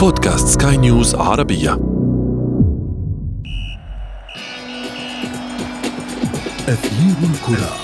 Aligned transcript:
بودكاست 0.00 0.62
سكاي 0.62 0.76
نيوز 0.76 1.14
عربية. 1.14 1.72
أثير 6.68 7.16
الكرة. 7.22 7.76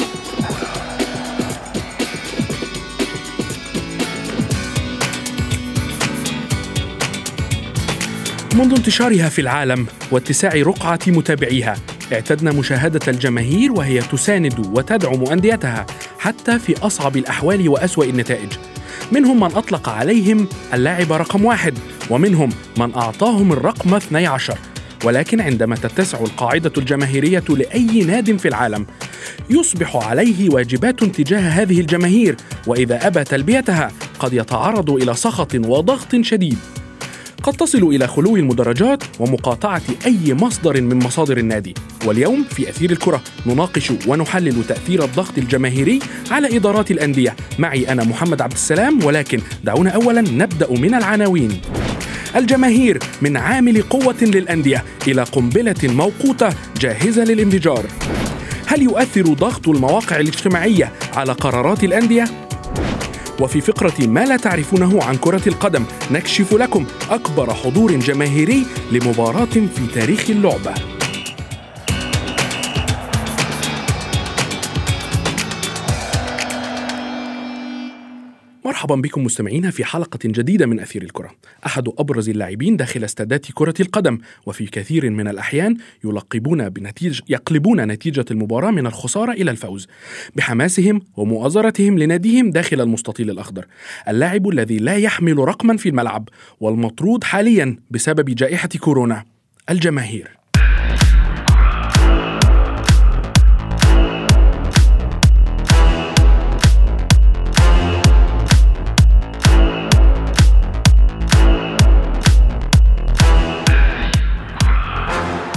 منذ 8.55 8.75
انتشارها 8.77 9.29
في 9.29 9.41
العالم 9.41 9.87
واتساع 10.11 10.51
رقعة 10.55 11.01
متابعيها 11.07 11.77
اعتدنا 12.13 12.53
مشاهدة 12.53 13.01
الجماهير 13.09 13.73
وهي 13.73 14.01
تساند 14.01 14.67
وتدعم 14.73 15.25
أنديتها 15.25 15.87
حتى 16.19 16.59
في 16.59 16.79
أصعب 16.79 17.17
الأحوال 17.17 17.69
وأسوأ 17.69 18.05
النتائج. 18.05 18.53
منهم 19.13 19.41
من 19.41 19.53
أطلق 19.57 19.89
عليهم 19.89 20.49
اللاعب 20.75 21.13
رقم 21.13 21.45
واحد 21.45 21.75
ومنهم 22.11 22.51
من 22.79 22.95
أعطاهم 22.95 23.53
الرقم 23.53 23.95
12 23.95 24.59
ولكن 25.05 25.41
عندما 25.41 25.77
تتسع 25.77 26.21
القاعدة 26.21 26.73
الجماهيرية 26.79 27.45
لأي 27.49 28.05
ناد 28.05 28.37
في 28.37 28.49
العالم 28.49 28.87
يصبح 29.51 29.97
عليه 29.97 30.51
واجبات 30.51 31.05
تجاه 31.05 31.41
هذه 31.41 31.81
الجماهير 31.81 32.37
وإذا 32.67 33.07
أبى 33.07 33.25
تلبيتها 33.25 33.91
قد 34.19 34.33
يتعرض 34.33 34.91
إلى 34.91 35.15
سخط 35.15 35.55
وضغط 35.55 36.17
شديد. 36.21 36.59
قد 37.43 37.53
تصل 37.53 37.83
إلى 37.83 38.07
خلو 38.07 38.37
المدرجات 38.37 39.03
ومقاطعة 39.21 39.83
أي 40.07 40.35
مصدر 40.35 40.81
من 40.83 40.99
مصادر 40.99 41.39
النادي. 41.39 41.75
واليوم 42.07 42.45
في 42.45 42.69
أثير 42.69 42.91
الكرة 42.91 43.23
نناقش 43.47 43.93
ونحلل 44.07 44.65
تأثير 44.65 45.05
الضغط 45.05 45.39
الجماهيري 45.39 45.99
على 46.31 46.57
إدارات 46.57 46.91
الأندية. 46.91 47.37
معي 47.59 47.93
أنا 47.93 48.05
محمد 48.05 48.43
عبد 48.43 48.53
السلام 48.53 49.05
ولكن 49.05 49.41
دعونا 49.65 49.91
أولا 49.91 50.21
نبدأ 50.21 50.73
من 50.73 50.95
العناوين. 50.95 51.61
الجماهير 52.37 52.99
من 53.23 53.37
عامل 53.37 53.83
قوة 53.83 54.17
للأندية 54.23 54.85
إلى 55.09 55.23
قنبلة 55.23 55.75
موقوتة 55.83 56.49
جاهزة 56.81 57.25
للانفجار 57.25 57.87
هل 58.67 58.83
يؤثر 58.83 59.23
ضغط 59.23 59.69
المواقع 59.69 60.21
الاجتماعية 60.21 60.93
على 61.15 61.33
قرارات 61.33 61.85
الأندية؟ 61.85 62.25
وفي 63.41 63.61
فقرة 63.61 64.07
ما 64.07 64.25
لا 64.25 64.37
تعرفونه 64.37 65.03
عن 65.03 65.17
كرة 65.17 65.49
القدم 65.49 65.85
نكشف 66.11 66.55
لكم 66.55 66.87
أكبر 67.11 67.55
حضور 67.55 67.93
جماهيري 67.93 68.67
لمباراة 68.93 69.45
في 69.45 69.87
تاريخ 69.95 70.31
اللعبة 70.31 70.96
مرحبا 78.67 78.95
بكم 78.95 79.25
مستمعينا 79.25 79.71
في 79.71 79.85
حلقة 79.85 80.19
جديدة 80.25 80.67
من 80.67 80.81
أثير 80.81 81.03
الكرة. 81.03 81.31
أحد 81.67 81.89
أبرز 81.99 82.29
اللاعبين 82.29 82.77
داخل 82.77 83.05
استادات 83.05 83.47
كرة 83.55 83.75
القدم 83.81 84.19
وفي 84.47 84.67
كثير 84.67 85.11
من 85.11 85.29
الأحيان 85.29 85.77
يلقبون 86.05 86.69
بنتيجة 86.69 87.23
يقلبون 87.29 87.81
نتيجة 87.81 88.25
المباراة 88.31 88.71
من 88.71 88.87
الخسارة 88.87 89.33
إلى 89.33 89.51
الفوز 89.51 89.89
بحماسهم 90.37 91.01
ومؤازرتهم 91.17 91.99
لناديهم 91.99 92.51
داخل 92.51 92.81
المستطيل 92.81 93.31
الأخضر. 93.31 93.67
اللاعب 94.09 94.49
الذي 94.49 94.79
لا 94.79 94.97
يحمل 94.97 95.39
رقما 95.39 95.77
في 95.77 95.89
الملعب 95.89 96.29
والمطرود 96.61 97.25
حاليا 97.25 97.77
بسبب 97.91 98.25
جائحة 98.25 98.69
كورونا 98.69 99.25
الجماهير. 99.71 100.36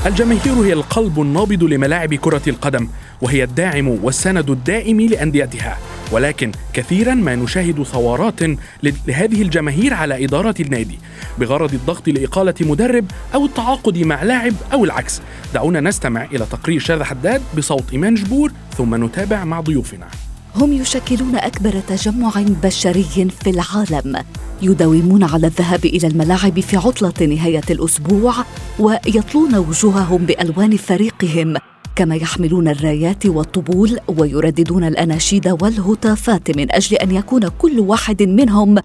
الجماهير 0.09 0.53
هي 0.53 0.73
القلب 0.73 1.21
النابض 1.21 1.63
لملاعب 1.63 2.13
كرة 2.13 2.41
القدم 2.47 2.88
وهي 3.21 3.43
الداعم 3.43 3.87
والسند 3.87 4.49
الدائم 4.49 5.02
لأنديتها. 5.02 5.77
ولكن 6.11 6.52
كثيرا 6.73 7.14
ما 7.14 7.36
نشاهد 7.36 7.83
ثورات 7.83 8.39
لهذه 8.83 9.42
الجماهير 9.42 9.93
على 9.93 10.25
إدارة 10.25 10.55
النادي 10.59 10.99
بغرض 11.39 11.73
الضغط 11.73 12.08
لإقالة 12.08 12.53
مدرب 12.61 13.05
أو 13.33 13.45
التعاقد 13.45 13.97
مع 13.97 14.23
لاعب 14.23 14.53
أو 14.73 14.86
العكس. 14.86 15.21
دعونا 15.53 15.80
نستمع 15.80 16.26
إلى 16.26 16.45
تقرير 16.52 16.80
شاذ 16.80 17.03
حداد 17.03 17.41
بصوت 17.58 17.91
إيمان 17.93 18.15
جبور 18.15 18.52
ثم 18.77 19.05
نتابع 19.05 19.45
مع 19.45 19.61
ضيوفنا. 19.61 20.08
هم 20.55 20.73
يشكلون 20.73 21.36
أكبر 21.36 21.80
تجمع 21.80 22.32
بشري 22.64 23.30
في 23.43 23.49
العالم 23.49 24.23
يداومون 24.61 25.23
على 25.23 25.48
الذهاب 25.48 25.86
إلى 25.86 26.08
الملاعب 26.08 26.60
في 26.60 26.77
عطلة 26.77 27.14
نهاية 27.26 27.61
الأسبوع 27.70 28.33
ويطلون 28.80 29.55
وجوههم 29.55 30.26
بألوان 30.26 30.77
فريقهم 30.77 31.58
كما 31.95 32.15
يحملون 32.15 32.67
الرايات 32.67 33.26
والطبول 33.26 33.99
ويرددون 34.08 34.83
الأناشيد 34.83 35.48
والهتافات 35.61 36.58
من 36.58 36.71
أجل 36.71 36.95
أن 36.95 37.11
يكون 37.11 37.48
كل 37.48 37.80
واحد 37.80 38.23
منهم 38.23 38.77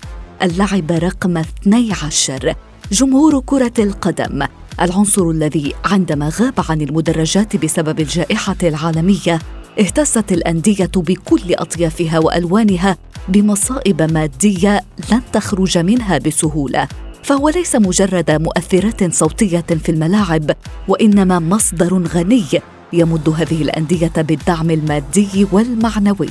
اللاعب 0.42 0.92
رقم 0.92 1.38
12 1.38 2.54
جمهور 2.92 3.40
كرة 3.46 3.72
القدم 3.78 4.46
العنصر 4.80 5.30
الذي 5.30 5.74
عندما 5.84 6.30
غاب 6.40 6.54
عن 6.68 6.80
المدرجات 6.80 7.56
بسبب 7.56 8.00
الجائحة 8.00 8.56
العالمية 8.62 9.38
اهتزت 9.80 10.32
الأندية 10.32 10.90
بكل 10.96 11.54
أطيافها 11.54 12.18
وألوانها 12.18 12.96
بمصائب 13.28 14.02
مادية 14.02 14.80
لن 15.12 15.20
تخرج 15.32 15.78
منها 15.78 16.18
بسهولة. 16.18 16.88
فهو 17.22 17.48
ليس 17.48 17.76
مجرد 17.76 18.30
مؤثرات 18.30 19.14
صوتية 19.14 19.64
في 19.84 19.88
الملاعب 19.88 20.50
وإنما 20.88 21.38
مصدر 21.38 22.02
غني 22.02 22.44
يمد 22.92 23.28
هذه 23.28 23.62
الأندية 23.62 24.12
بالدعم 24.16 24.70
المادي 24.70 25.46
والمعنوي. 25.52 26.28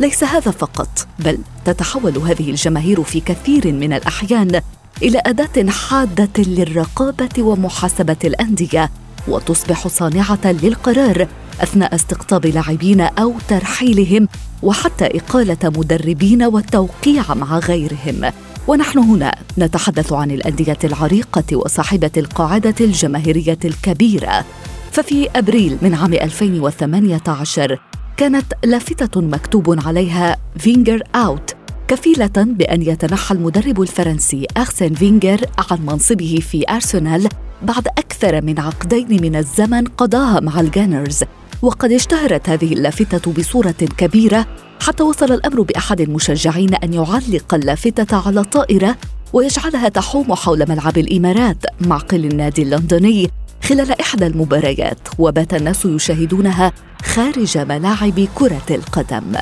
ليس 0.00 0.24
هذا 0.24 0.50
فقط 0.50 1.06
بل 1.18 1.38
تتحول 1.64 2.18
هذه 2.18 2.50
الجماهير 2.50 3.02
في 3.02 3.20
كثير 3.20 3.72
من 3.72 3.92
الأحيان 3.92 4.60
إلى 5.02 5.22
أداة 5.26 5.70
حادة 5.70 6.42
للرقابة 6.42 7.42
ومحاسبة 7.42 8.16
الأندية 8.24 8.90
وتصبح 9.28 9.88
صانعة 9.88 10.52
للقرار 10.62 11.28
أثناء 11.62 11.94
استقطاب 11.94 12.46
لاعبين 12.46 13.00
أو 13.00 13.34
ترحيلهم 13.48 14.28
وحتى 14.62 15.06
إقالة 15.06 15.58
مدربين 15.64 16.42
والتوقيع 16.42 17.34
مع 17.34 17.58
غيرهم. 17.58 18.32
ونحن 18.68 18.98
هنا 18.98 19.34
نتحدث 19.58 20.12
عن 20.12 20.30
الأندية 20.30 20.78
العريقة 20.84 21.56
وصاحبة 21.56 22.10
القاعدة 22.16 22.74
الجماهيرية 22.80 23.58
الكبيرة. 23.64 24.44
ففي 24.92 25.28
أبريل 25.36 25.78
من 25.82 25.94
عام 25.94 26.14
2018 26.14 27.80
كانت 28.16 28.52
لافتة 28.64 29.20
مكتوب 29.20 29.80
عليها 29.86 30.36
Wenger 30.58 31.02
out 31.14 31.54
كفيلة 31.88 32.30
بأن 32.36 32.82
يتنحى 32.82 33.34
المدرب 33.34 33.82
الفرنسي 33.82 34.46
أرسن 34.56 34.94
فينجر 34.94 35.40
عن 35.70 35.86
منصبه 35.86 36.38
في 36.50 36.64
أرسنال 36.70 37.28
بعد 37.62 37.88
أكثر 37.88 38.42
من 38.42 38.60
عقدين 38.60 39.22
من 39.22 39.36
الزمن 39.36 39.84
قضاها 39.84 40.40
مع 40.40 40.60
ال 40.60 40.67
Gunners. 40.67 41.24
وقد 41.62 41.92
اشتهرت 41.92 42.48
هذه 42.48 42.72
اللافتة 42.72 43.32
بصورة 43.32 43.74
كبيرة 43.98 44.46
حتى 44.82 45.02
وصل 45.02 45.32
الأمر 45.32 45.62
بأحد 45.62 46.00
المشجعين 46.00 46.74
أن 46.74 46.94
يعلق 46.94 47.54
اللافتة 47.54 48.16
على 48.26 48.44
طائرة 48.44 48.96
ويجعلها 49.32 49.88
تحوم 49.88 50.34
حول 50.34 50.64
ملعب 50.68 50.98
الإمارات 50.98 51.56
معقل 51.80 52.24
النادي 52.24 52.62
اللندني 52.62 53.30
خلال 53.62 54.00
إحدى 54.00 54.26
المباريات 54.26 54.98
وبات 55.18 55.54
الناس 55.54 55.84
يشاهدونها 55.84 56.72
خارج 57.02 57.58
ملاعب 57.58 58.28
كرة 58.34 58.66
القدم. 58.70 59.32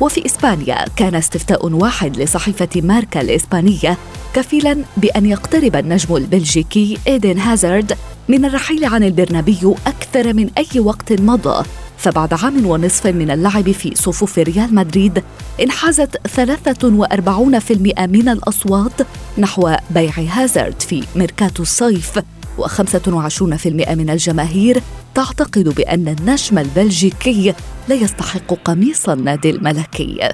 وفي 0.00 0.26
إسبانيا 0.26 0.84
كان 0.96 1.14
استفتاء 1.14 1.66
واحد 1.66 2.16
لصحيفة 2.16 2.68
ماركا 2.76 3.20
الإسبانية 3.20 3.98
كفيلا 4.34 4.76
بأن 4.96 5.26
يقترب 5.26 5.76
النجم 5.76 6.16
البلجيكي 6.16 6.98
إيدن 7.06 7.38
هازارد 7.38 7.96
من 8.28 8.44
الرحيل 8.44 8.84
عن 8.84 9.02
البرنابيو 9.02 9.76
أكثر 9.86 10.34
من 10.34 10.50
أي 10.58 10.80
وقت 10.80 11.12
مضى. 11.12 11.64
فبعد 11.98 12.34
عام 12.34 12.66
ونصف 12.66 13.06
من 13.06 13.30
اللعب 13.30 13.70
في 13.70 13.94
صفوف 13.94 14.38
ريال 14.38 14.74
مدريد 14.74 15.22
انحازت 15.62 16.16
43% 16.36 18.00
من 18.00 18.28
الأصوات 18.28 18.92
نحو 19.38 19.76
بيع 19.90 20.12
هازارد 20.18 20.82
في 20.82 21.04
ميركاتو 21.16 21.62
الصيف 21.62 22.18
و25% 22.58 23.66
من 23.66 24.10
الجماهير 24.10 24.82
تعتقد 25.14 25.68
بأن 25.68 26.08
النجم 26.08 26.58
البلجيكي 26.58 27.54
لا 27.88 27.94
يستحق 27.94 28.54
قميص 28.64 29.08
النادي 29.08 29.50
الملكي. 29.50 30.28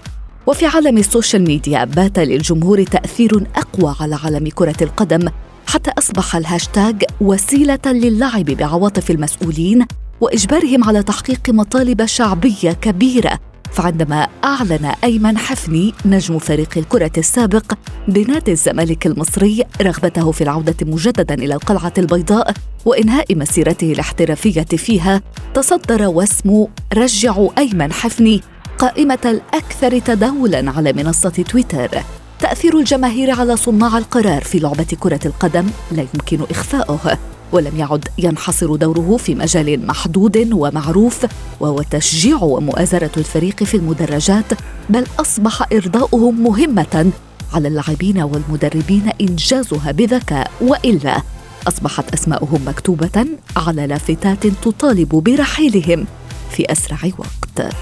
وفي 0.48 0.66
عالم 0.66 0.98
ال 0.98 1.05
social 1.05 1.44
media 1.44 1.84
بات 1.84 2.18
للجمهور 2.18 2.82
تأثير 2.82 3.46
أقوى 3.56 3.94
على 4.00 4.18
عالم 4.24 4.48
كرة 4.48 4.76
القدم 4.82 5.28
حتى 5.66 5.90
أصبح 5.98 6.36
الهاشتاج 6.36 7.04
وسيلة 7.20 7.78
للعب 7.86 8.44
بعواطف 8.44 9.10
المسؤولين 9.10 9.86
وإجبارهم 10.20 10.84
على 10.84 11.02
تحقيق 11.02 11.50
مطالب 11.50 12.06
شعبية 12.06 12.72
كبيرة. 12.72 13.38
فعندما 13.72 14.28
أعلن 14.44 14.92
أيمن 15.04 15.38
حفني 15.38 15.94
نجم 16.04 16.38
فريق 16.38 16.78
الكرة 16.78 17.12
السابق 17.18 17.72
بنادي 18.08 18.52
الزمالك 18.52 19.06
المصري 19.06 19.64
رغبته 19.82 20.32
في 20.32 20.40
العودة 20.40 20.76
مجددا 20.82 21.34
إلى 21.34 21.54
القلعة 21.54 21.92
البيضاء 21.98 22.54
وإنهاء 22.84 23.34
مسيرته 23.36 23.92
الاحترافية 23.92 24.62
فيها 24.62 25.22
تصدر 25.54 26.02
واسم 26.02 26.66
رجعوا 26.94 27.50
أيمن 27.58 27.92
حفني 27.92 28.40
قائمة 28.78 29.18
الأكثر 29.24 29.98
تداولا 29.98 30.70
على 30.70 30.92
منصة 30.92 31.28
تويتر. 31.28 32.02
تأثير 32.40 32.78
الجماهير 32.78 33.30
على 33.30 33.56
صناع 33.56 33.98
القرار 33.98 34.44
في 34.44 34.58
لعبة 34.58 34.96
كرة 35.00 35.20
القدم 35.26 35.66
لا 35.92 36.06
يمكن 36.14 36.40
إخفاؤه 36.50 37.18
ولم 37.52 37.76
يعد 37.76 38.08
ينحصر 38.18 38.76
دوره 38.76 39.16
في 39.16 39.34
مجال 39.34 39.86
محدود 39.86 40.48
ومعروف 40.52 41.26
وهو 41.60 41.82
تشجيع 41.82 42.38
ومؤازرة 42.42 43.10
الفريق 43.16 43.64
في 43.64 43.76
المدرجات 43.76 44.52
بل 44.90 45.06
أصبح 45.20 45.72
إرضاؤهم 45.72 46.42
مهمة 46.42 47.10
على 47.54 47.68
اللاعبين 47.68 48.20
والمدربين 48.20 49.10
إنجازها 49.20 49.92
بذكاء 49.92 50.50
وإلا. 50.60 51.22
أصبحت 51.68 52.14
أسماؤهم 52.14 52.68
مكتوبة 52.68 53.26
على 53.56 53.86
لافتات 53.86 54.46
تطالب 54.46 55.08
برحيلهم 55.08 56.06
في 56.50 56.72
أسرع 56.72 56.98
وقت. 57.18 57.74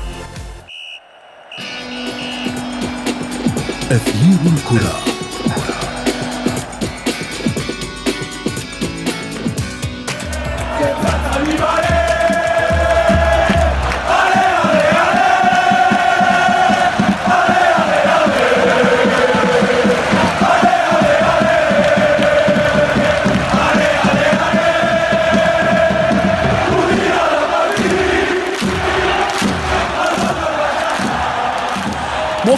أثير 3.90 4.52
الكرة. 4.52 5.15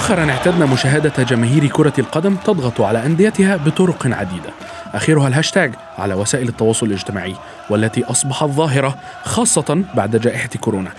مؤخرا 0.08 0.30
اعتدنا 0.30 0.66
مشاهدة 0.66 1.22
جماهير 1.22 1.66
كرة 1.66 1.92
القدم 1.98 2.34
تضغط 2.34 2.80
على 2.80 3.06
أنديتها 3.06 3.56
بطرق 3.56 4.06
عديدة. 4.06 4.50
آخرها 4.94 5.28
الهاشتاج 5.28 5.72
على 5.98 6.14
وسائل 6.14 6.48
التواصل 6.48 6.86
الاجتماعي 6.86 7.34
والتي 7.70 8.04
أصبحت 8.04 8.48
ظاهرة 8.48 8.94
خاصة 9.22 9.84
بعد 9.94 10.16
جائحة 10.16 10.48
كورونا 10.60 10.90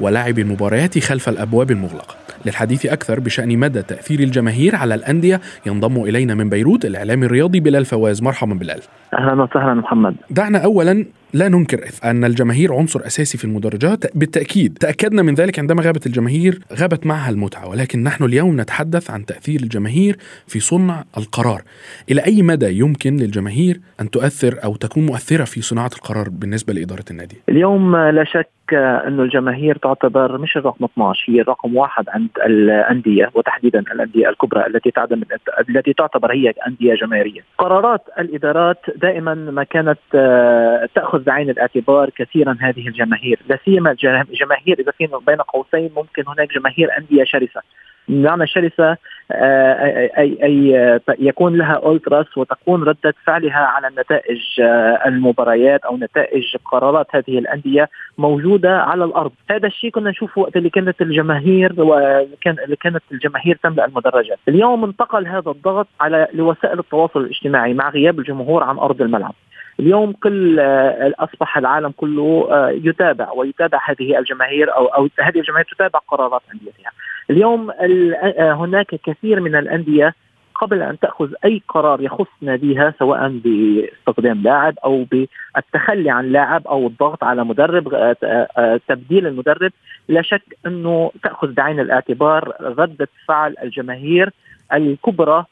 ولعب 0.00 0.38
المباريات 0.38 0.98
خلف 0.98 1.28
الأبواب 1.28 1.70
المغلقة. 1.70 2.14
للحديث 2.46 2.86
أكثر 2.86 3.20
بشأن 3.20 3.58
مدى 3.58 3.82
تأثير 3.82 4.20
الجماهير 4.20 4.76
على 4.76 4.94
الأندية 4.94 5.40
ينضم 5.66 6.02
إلينا 6.02 6.34
من 6.34 6.48
بيروت 6.48 6.84
الإعلامي 6.84 7.26
الرياضي 7.26 7.60
بلال 7.60 7.84
فواز. 7.84 8.22
مرحبا 8.22 8.54
بلال. 8.54 8.80
أهلا 9.14 9.42
وسهلا 9.42 9.74
محمد. 9.74 10.14
دعنا 10.30 10.58
أولا 10.58 11.04
لا 11.32 11.48
ننكر 11.48 11.90
أن 12.04 12.24
الجماهير 12.24 12.74
عنصر 12.74 13.06
أساسي 13.06 13.38
في 13.38 13.44
المدرجات. 13.44 14.16
بالتأكيد 14.16 14.78
تأكدنا 14.80 15.22
من 15.22 15.34
ذلك 15.34 15.58
عندما 15.58 15.82
غابت 15.82 16.06
الجماهير 16.06 16.60
غابت 16.72 17.06
معها 17.06 17.30
المتعة 17.30 17.68
ولكن 17.68 18.02
نحن 18.02 18.24
اليوم 18.24 18.60
نتحدث 18.60 19.10
عن 19.10 19.26
تأثير 19.26 19.60
الجماهير 19.60 20.16
في 20.46 20.60
صنع 20.60 21.04
القرار. 21.16 21.62
إلى 22.10 22.24
أي 22.24 22.42
مدى 22.42 22.78
يمكن 22.78 23.16
للجماهير 23.16 23.80
أن 24.00 24.10
تؤثر 24.10 24.58
أو 24.64 24.76
تكون 24.76 25.06
مؤثرة 25.06 25.44
في 25.44 25.62
صناعة 25.62 25.90
القرار 25.94 26.28
بالنسبة 26.28 26.72
لإدارة 26.72 27.04
النادي؟ 27.10 27.36
اليوم 27.48 27.96
لا 27.96 28.24
شك 28.24 28.57
أنه 28.74 29.22
الجماهير 29.22 29.76
تعتبر 29.76 30.38
مش 30.38 30.56
الرقم 30.56 30.84
12 30.84 31.32
هي 31.32 31.40
الرقم 31.40 31.76
واحد 31.76 32.08
عند 32.08 32.28
الأندية 32.46 33.30
وتحديدا 33.34 33.78
الأندية 33.78 34.28
الكبرى 34.28 34.66
التي 34.66 34.90
تعتمد 34.90 35.26
التي 35.68 35.92
تعتبر 35.92 36.32
هي 36.32 36.50
أندية 36.66 36.94
جماهيرية. 36.94 37.40
قرارات 37.58 38.02
الإدارات 38.18 38.80
دائما 38.96 39.34
ما 39.34 39.64
كانت 39.64 39.98
آه، 40.14 40.88
تأخذ 40.94 41.22
بعين 41.22 41.50
الاعتبار 41.50 42.10
كثيرا 42.10 42.56
هذه 42.60 42.88
الجماهير، 42.88 43.38
لا 43.48 43.58
سيما 43.64 43.90
الجماهير 44.30 44.76
إذا 44.80 44.92
في 44.98 45.08
بين 45.26 45.36
قوسين 45.36 45.90
ممكن 45.96 46.22
هناك 46.28 46.52
جماهير 46.52 46.98
أندية 46.98 47.24
شرسة. 47.24 47.60
معنى 48.08 48.46
شرسة 48.46 48.96
آه، 49.32 50.10
أي 50.18 50.38
أي 50.42 51.00
يكون 51.18 51.56
لها 51.56 51.72
اولتراس 51.72 52.38
وتكون 52.38 52.82
ردة 52.82 53.14
فعلها 53.26 53.58
على 53.58 53.90
نتائج 53.98 54.40
آه، 54.60 55.02
المباريات 55.06 55.84
أو 55.84 55.96
نتائج 55.96 56.56
قرارات 56.64 57.06
هذه 57.10 57.38
الأندية 57.38 57.88
موجودة 58.18 58.78
على 58.78 59.04
الأرض، 59.04 59.32
هذا 59.50 59.66
الشيء 59.66 59.90
كنا 59.90 60.10
نشوفه 60.10 60.40
وقت 60.40 60.56
اللي 60.56 60.70
كانت 60.70 61.02
الجماهير 61.02 61.74
وكان 61.78 62.56
اللي 62.64 62.76
كانت 62.76 63.02
الجماهير 63.12 63.58
تملأ 63.62 63.84
المدرجات، 63.84 64.38
اليوم 64.48 64.84
انتقل 64.84 65.26
هذا 65.26 65.50
الضغط 65.50 65.86
على 66.00 66.28
لوسائل 66.32 66.78
التواصل 66.78 67.20
الاجتماعي 67.20 67.74
مع 67.74 67.90
غياب 67.90 68.18
الجمهور 68.18 68.64
عن 68.64 68.78
أرض 68.78 69.02
الملعب. 69.02 69.34
اليوم 69.80 70.12
كل 70.12 70.60
آه، 70.60 71.12
أصبح 71.18 71.58
العالم 71.58 71.92
كله 71.96 72.48
يتابع 72.84 73.30
ويتابع 73.32 73.80
هذه 73.84 74.18
الجماهير 74.18 74.76
أو 74.76 74.86
أو 74.86 75.08
هذه 75.20 75.38
الجماهير 75.38 75.66
تتابع 75.74 75.98
قرارات 75.98 76.42
أنديتها. 76.54 76.90
اليوم 77.30 77.70
آه، 77.70 78.52
هناك 78.52 78.86
كثير 78.86 79.40
من 79.40 79.56
الأندية 79.56 80.14
قبل 80.54 80.82
أن 80.82 80.98
تأخذ 80.98 81.32
أي 81.44 81.62
قرار 81.68 82.00
يخص 82.00 82.26
ناديها 82.42 82.94
سواء 82.98 83.28
باستخدام 83.28 84.42
لاعب 84.42 84.74
أو 84.84 85.04
بالتخلي 85.04 86.10
عن 86.10 86.32
لاعب 86.32 86.66
أو 86.66 86.86
الضغط 86.86 87.24
على 87.24 87.44
مدرب 87.44 87.94
آه، 87.94 88.16
آه، 88.24 88.80
تبديل 88.88 89.26
المدرب. 89.26 89.72
لا 90.08 90.22
شك 90.22 90.42
أنه 90.66 91.12
تأخذ 91.22 91.52
بعين 91.52 91.80
الاعتبار 91.80 92.52
ردة 92.60 93.08
فعل 93.28 93.54
الجماهير 93.62 94.30
الكبرى 94.72 95.44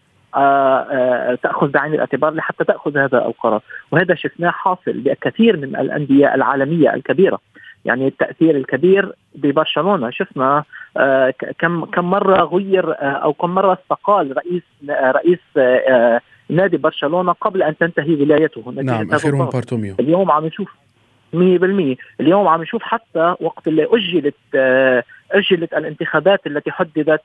تأخذ 1.43 1.69
بعين 1.69 1.94
الاعتبار 1.94 2.34
لحتى 2.34 2.64
تأخذ 2.64 2.99
هذا 2.99 3.26
القرار. 3.26 3.61
وهذا 3.90 4.14
شفناه 4.14 4.50
حاصل 4.50 4.93
بكثير 4.93 5.56
من 5.56 5.76
الأندية 5.76 6.34
العالمية 6.34 6.94
الكبيرة. 6.94 7.40
يعني 7.87 8.06
التأثير 8.06 8.56
الكبير 8.56 9.12
ببرشلونة. 9.35 10.11
شفنا 10.11 10.65
آه، 10.97 11.35
كم 11.59 11.85
كم 11.85 12.11
مرة 12.11 12.44
غير 12.44 12.91
آه، 12.91 12.94
أو 13.05 13.33
كم 13.33 13.50
مرة 13.50 13.79
استقال 13.83 14.37
رئيس 14.37 14.62
آه، 14.91 15.11
رئيس 15.11 15.38
نادي 16.50 16.77
برشلونة 16.77 17.33
قبل 17.33 17.62
أن 17.62 17.77
تنتهي 17.77 18.15
ولايته. 18.15 18.73
نعم 18.83 19.12
اخرهم 19.12 19.47
بارتوميو. 19.47 19.94
اليوم 20.00 20.31
عم 20.31 20.47
نشوف 20.47 20.75
100% 21.33 21.97
اليوم 22.21 22.49
عم 22.49 22.62
نشوف 22.62 22.83
حتى 22.83 23.35
وقت 23.41 23.69
اللي 23.69 23.88
أجلت 23.93 24.35
أجلت 25.33 25.75
الانتخابات 25.75 26.47
التي 26.47 26.71
حددت 26.71 27.23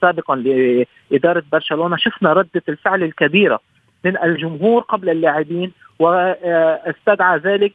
سابقا 0.00 0.36
لإدارة 0.36 1.42
برشلونة 1.52 1.96
شفنا 1.96 2.32
ردة 2.32 2.62
الفعل 2.68 3.02
الكبيرة. 3.02 3.60
من 4.04 4.22
الجمهور 4.22 4.82
قبل 4.82 5.10
اللاعبين 5.10 5.72
واستدعى 5.98 7.38
ذلك 7.38 7.72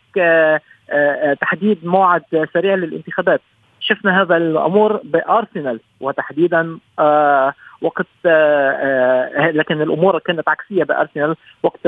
تحديد 1.42 1.86
موعد 1.86 2.24
سريع 2.54 2.76
للانتخابات. 2.76 3.42
شفنا 3.80 4.22
هذا 4.22 4.38
الأمور 4.38 5.02
بأرسنال 5.04 5.80
وتحديدا 6.00 6.78
آه 7.00 7.54
وقت 7.82 8.08
آه 8.26 8.72
آه 8.72 9.52
لكن 9.52 9.82
الأمور 9.82 10.20
كانت 10.20 10.50
عكسية 10.50 10.84
بأرسنال. 10.84 11.36
وقت 11.64 11.80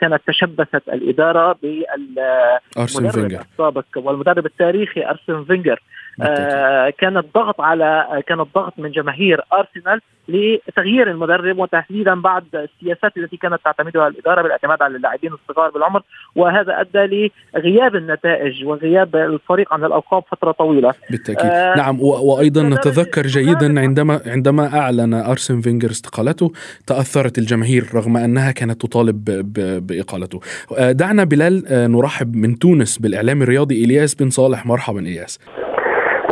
كانت 0.00 0.20
تشبثت 0.26 0.88
الإدارة 0.88 1.58
بالمدرب 1.62 2.26
السابق 3.52 3.84
والمدرب 3.96 4.46
التاريخي 4.46 5.04
أرسن 5.04 5.44
فينجر. 5.44 5.72
آه 5.72 5.80
كان 6.98 7.16
الضغط 7.16 7.60
على 7.60 8.22
كان 8.26 8.40
الضغط 8.40 8.72
من 8.78 8.90
جماهير 8.90 9.40
أرسنال 9.52 10.00
لتغيير 10.28 11.10
المدرب 11.10 11.58
وتحديدا 11.58 12.14
بعد 12.14 12.44
السياسات 12.54 13.16
التي 13.16 13.36
كانت 13.36 13.60
تعتمدها 13.64 14.08
الإدارة 14.08 14.42
بالاعتماد 14.42 14.82
على 14.82 14.96
اللاعبين 14.96 15.30
الصغار 15.32 15.70
بالعمر 15.70 16.02
وهذا 16.36 16.80
أدى 16.80 17.30
لغياب 17.54 17.96
النتائج 17.96 18.64
وغياب 18.64 19.16
الفريق 19.16 19.74
عن 19.74 19.84
الألقاب 19.84 20.22
فترة 20.30 20.52
طويلة. 20.52 20.94
بالتأكيد. 21.10 21.50
آه 21.50 21.76
نعم 21.76 22.00
وأيضا 22.00 22.62
نتذكر 22.62 23.26
جيدا 23.26 23.80
عندما 23.80 24.20
عندما 24.26 24.78
أعلن 24.78 25.14
أرسن 25.14 25.60
فينجر 25.60 25.90
استقالته 25.90 26.52
تأثرت 26.86 27.38
الجماهير 27.38 27.84
رغم 27.94 28.16
أنها 28.16 28.52
كانت 28.52 28.86
تطالب 28.86 29.24
بإقالته. 29.86 30.40
آه 30.78 30.92
دعنا 30.92 31.24
بلال 31.24 31.64
آه 31.68 31.86
نرحب 31.86 32.36
من 32.36 32.58
تونس 32.58 32.98
بالإعلام 32.98 33.42
الرياضي 33.42 33.84
إلياس 33.84 34.14
بن 34.14 34.30
صالح. 34.30 34.66
مرحبا 34.66 35.00
إلياس. 35.00 35.38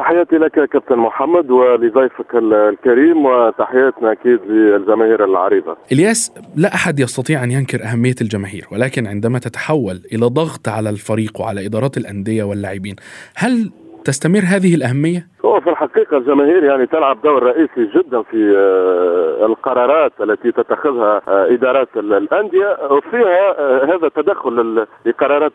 تحياتي 0.05 0.37
لك 0.39 0.69
كابتن 0.69 0.97
محمد 0.97 1.51
ولضيفك 1.51 2.35
الكريم 2.35 3.27
وتحياتنا 3.27 4.13
أكيد 4.13 4.41
للجماهير 4.47 5.25
العريضة. 5.25 5.77
إلياس 5.93 6.33
لا 6.57 6.75
أحد 6.75 7.01
يستطيع 7.01 7.45
أن 7.45 7.51
ينكر 7.51 7.79
أهمية 7.83 8.15
الجماهير، 8.21 8.65
ولكن 8.73 9.07
عندما 9.07 9.39
تتحول 9.39 9.97
إلى 10.13 10.27
ضغط 10.27 10.69
على 10.69 10.91
الفريق 10.91 11.41
وعلى 11.41 11.67
إدارات 11.67 11.97
الأندية 11.97 12.45
واللاعبين، 12.45 12.97
هل 13.37 13.71
تستمر 14.05 14.43
هذه 14.55 14.75
الأهمية؟ 14.75 15.29
هو 15.45 15.61
في 15.61 15.71
الحقيقة 15.71 16.17
الجماهير 16.17 16.65
يعني 16.65 16.87
تلعب 16.87 17.23
دور 17.23 17.43
رئيسي 17.43 17.85
جدا 17.97 18.23
في 18.23 18.57
آه، 18.57 19.47
القرارات 19.47 20.13
التي 20.21 20.53
تتخذها 20.53 21.21
آه، 21.29 21.47
إدارات 21.55 21.89
الأندية 21.97 22.79
وفيها 22.91 23.59
آه، 23.59 23.85
هذا 23.85 24.07
التدخل 24.07 24.87
لقرارات 25.07 25.53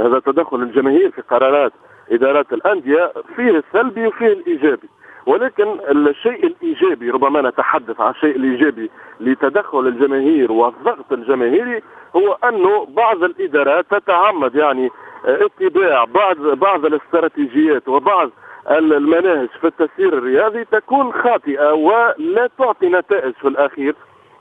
هذا 0.00 0.20
تدخل 0.26 0.62
الجماهير 0.62 1.10
في 1.10 1.22
قرارات 1.22 1.72
إدارات 2.14 2.52
الأندية 2.52 3.12
فيه 3.36 3.50
السلبي 3.50 4.06
وفيه 4.06 4.26
الإيجابي. 4.26 4.88
ولكن 5.26 5.78
الشيء 5.90 6.46
الإيجابي 6.46 7.10
ربما 7.10 7.48
نتحدث 7.48 8.00
عن 8.00 8.10
الشيء 8.10 8.36
الإيجابي 8.36 8.90
لتدخل 9.20 9.86
الجماهير 9.86 10.52
والضغط 10.52 11.12
الجماهيري 11.12 11.82
هو 12.16 12.38
أنه 12.48 12.84
بعض 12.88 13.24
الإدارات 13.24 13.86
تتعمد 13.90 14.54
يعني 14.54 14.90
اتباع 15.24 16.04
بعض 16.04 16.36
بعض 16.36 16.84
الاستراتيجيات 16.84 17.88
وبعض 17.88 18.30
المناهج 18.70 19.48
في 19.60 19.66
التسيير 19.66 20.18
الرياضي 20.18 20.64
تكون 20.64 21.12
خاطئة 21.12 21.72
ولا 21.72 22.48
تعطي 22.58 22.88
نتائج 22.88 23.32
في 23.34 23.48
الأخير 23.48 23.94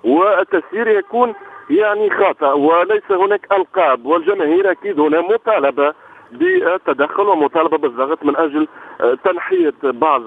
والتسيير 0.04 0.88
يكون 0.88 1.34
يعني 1.70 2.10
خاطئ 2.10 2.58
وليس 2.58 3.12
هناك 3.12 3.48
ألقاب 3.52 4.06
والجماهير 4.06 4.72
أكيد 4.72 5.00
هنا 5.00 5.22
مطالبة 5.22 5.94
بالتدخل 6.38 7.24
ومطالبة 7.24 7.78
بالضغط 7.78 8.26
من 8.26 8.36
أجل 8.38 8.68
آه، 9.02 9.18
تنحية 9.24 9.74
بعض 9.84 10.22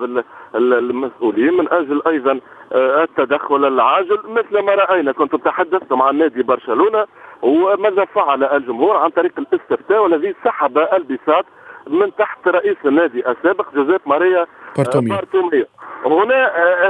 المسؤولين 0.54 1.54
من 1.54 1.72
أجل 1.72 2.02
أيضا 2.06 2.40
آه، 2.72 3.02
التدخل 3.02 3.64
العاجل. 3.64 4.18
مثل 4.28 4.58
ما 4.58 4.74
رأينا 4.74 5.12
كنت 5.12 5.36
تحدثتم 5.36 6.02
عن 6.02 6.18
نادي 6.18 6.42
برشلونة 6.42 7.06
وماذا 7.42 8.04
فعل 8.04 8.44
الجمهور 8.44 8.96
عن 8.96 9.10
طريق 9.10 9.32
الاستفتاء 9.38 10.02
والذي 10.02 10.34
سحب 10.44 10.78
البساط 10.78 11.44
من 11.90 12.14
تحت 12.18 12.48
رئيس 12.48 12.76
النادي 12.86 13.30
السابق 13.30 13.74
جوزيف 13.74 14.06
ماريا 14.06 14.46
بارتوميو 14.76 15.66
هنا 16.06 16.46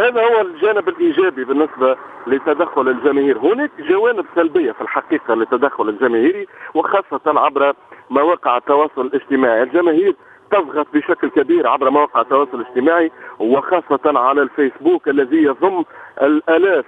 هذا 0.07 0.23
هو 0.23 0.41
الجانب 0.41 0.89
الإيجابي 0.89 1.45
بالنسبة 1.45 1.97
لتدخل 2.27 2.89
الجماهير. 2.89 3.39
هناك 3.39 3.71
جوانب 3.89 4.27
سلبية 4.35 4.73
في 4.73 4.81
الحقيقة 4.81 5.35
للتدخل 5.35 5.89
الجماهيري 5.89 6.47
وخاصة 6.75 7.21
عبر 7.27 7.73
مواقع 8.11 8.57
التواصل 8.57 9.01
الاجتماعي. 9.01 9.63
الجماهير 9.63 10.17
تضغط 10.51 10.87
بشكل 10.95 11.29
كبير 11.31 11.67
عبر 11.69 11.91
مواقع 11.91 12.21
التواصل 12.21 12.61
الاجتماعي 12.61 13.11
وخاصة 13.39 14.19
على 14.19 14.43
الفيسبوك 14.43 15.09
الذي 15.09 15.43
يضم 15.43 15.85
الآلاف 16.23 16.85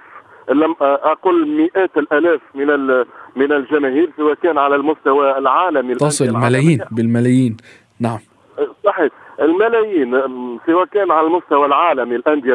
لم 0.49 0.75
أقل 0.81 1.47
مئات 1.47 1.97
الآلاف 1.97 2.41
من 2.55 2.67
من 3.35 3.51
الجماهير 3.51 4.09
سواء 4.17 4.33
كان 4.33 4.57
على 4.57 4.75
المستوى 4.75 5.37
العالمي. 5.37 5.95
تصل 5.95 6.33
ملايين 6.33 6.79
بالملايين. 6.91 7.57
نعم. 7.99 8.19
صحيح. 8.85 9.11
الملايين 9.41 10.21
سواء 10.65 10.85
كان 10.85 11.11
على 11.11 11.27
المستوى 11.27 11.65
العالمي 11.65 12.15
الأندية 12.15 12.53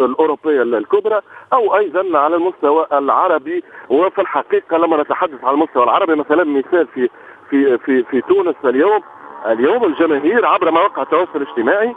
الأوروبية 0.00 0.62
الكبرى 0.62 1.20
أو 1.52 1.76
أيضا 1.76 2.18
على 2.18 2.36
المستوى 2.36 2.86
العربي. 2.92 3.64
وفي 3.88 4.20
الحقيقة 4.20 4.76
لما 4.76 5.02
نتحدث 5.02 5.44
على 5.44 5.54
المستوى 5.54 5.84
العربي 5.84 6.14
مثلا 6.14 6.44
مثال 6.44 6.86
في 6.86 7.08
في 7.50 7.78
في 7.78 8.02
في 8.02 8.20
تونس 8.20 8.56
اليوم 8.64 9.00
اليوم 9.46 9.84
الجماهير 9.84 10.46
عبر 10.46 10.70
مواقع 10.70 11.02
التواصل 11.02 11.30
الاجتماعي 11.42 11.94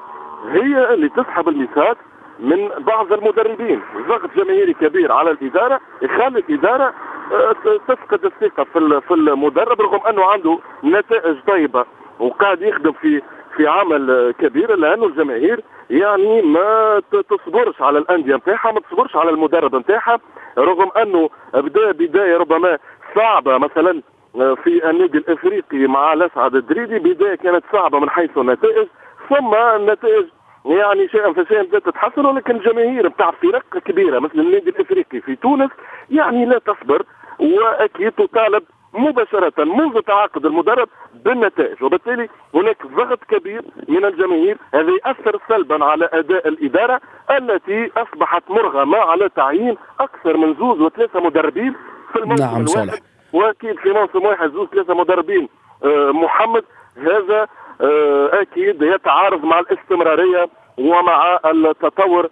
هي 0.51 0.93
اللي 0.93 1.09
تسحب 1.09 1.49
الميثاق 1.49 1.97
من 2.39 2.69
بعض 2.77 3.13
المدربين. 3.13 3.81
ضغط 4.07 4.29
جماهيري 4.35 4.73
كبير 4.73 5.11
على 5.11 5.31
الإدارة 5.31 5.79
يخلي 6.01 6.39
الإدارة 6.39 6.93
آه، 7.33 7.55
تفقد 7.87 8.25
الثقة 8.25 8.63
في 8.63 9.01
في 9.07 9.13
المدرب 9.13 9.81
رغم 9.81 10.07
أنه 10.07 10.25
عنده 10.25 10.59
نتائج 10.83 11.35
طيبة. 11.47 11.85
وقاعد 12.21 12.61
يخدم 12.61 12.91
في 12.91 13.21
في 13.55 13.67
عمل 13.67 14.33
كبير 14.39 14.75
لأنه 14.75 15.05
الجماهير 15.05 15.63
يعني 15.89 16.41
ما 16.41 17.01
تصبرش 17.29 17.81
على 17.81 17.99
الأندية 17.99 18.35
نتاعها 18.35 18.71
ما 18.71 18.79
تصبرش 18.79 19.15
على 19.15 19.29
المدرب 19.29 19.75
نتاعها 19.75 20.19
رغم 20.57 20.89
أنه 20.97 21.29
بدا 21.53 21.91
بداية 21.91 22.37
ربما 22.37 22.77
صعبة 23.15 23.57
مثلا 23.57 24.01
آه، 24.35 24.53
في 24.63 24.89
النادي 24.89 25.17
الإفريقي 25.17 25.87
مع 25.87 26.13
الأسعد 26.13 26.55
الدريدي 26.55 26.99
بداية 26.99 27.35
كانت 27.35 27.63
صعبة 27.71 27.99
من 27.99 28.09
حيث 28.09 28.37
النتائج 28.37 28.87
ثم 29.29 29.55
النتائج 29.55 30.25
يعني 30.65 31.07
شيئا 31.07 31.33
فشيئا 31.33 31.63
بدأت 31.63 31.85
تتحسن 31.85 32.25
ولكن 32.25 32.55
الجماهير 32.55 33.07
بتاع 33.07 33.31
فرق 33.31 33.77
كبيرة 33.85 34.19
مثل 34.19 34.39
النادي 34.39 34.69
الإفريقي 34.69 35.21
في 35.21 35.35
تونس 35.35 35.71
يعني 36.09 36.45
لا 36.45 36.59
تصبر 36.59 37.03
وأكيد 37.39 38.11
تطالب 38.11 38.63
مباشرة 38.93 39.63
منذ 39.63 40.01
تعاقد 40.01 40.45
المدرب 40.45 40.89
بالنتائج. 41.25 41.83
وبالتالي 41.83 42.29
هناك 42.55 42.87
ضغط 42.87 43.23
كبير 43.23 43.61
من 43.87 44.05
الجماهير. 44.05 44.57
هذا 44.73 44.91
يأثر 44.91 45.39
سلبا 45.49 45.85
على 45.85 46.09
أداء 46.13 46.47
الإدارة 46.47 47.01
التي 47.31 47.91
أصبحت 47.97 48.43
مرغمة 48.49 48.97
على 48.97 49.29
تعيين 49.29 49.77
أكثر 49.99 50.37
من 50.37 50.55
زوز 50.55 50.81
وثلاثة 50.81 51.19
مدربين 51.19 51.75
في 52.13 52.19
الموسم 52.19 52.43
نعم 52.43 52.55
الواحد. 52.55 52.67
صالح. 52.67 52.93
وأكيد 53.33 53.79
في 53.79 53.89
موسم 53.89 54.25
واحد 54.25 54.51
زوز 54.51 54.67
ثلاثة 54.67 54.93
مدربين 54.93 55.49
آه، 55.83 56.11
محمد 56.11 56.63
هذا 56.97 57.47
آه، 57.81 58.41
أكيد 58.41 58.81
يتعارض 58.81 59.45
مع 59.45 59.59
الاستمرارية 59.59 60.49
ومع 60.77 61.39
التطور 61.45 62.29